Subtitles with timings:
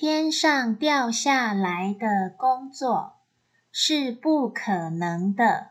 [0.00, 3.14] 天上掉下来的工作
[3.72, 5.70] 是不可能的。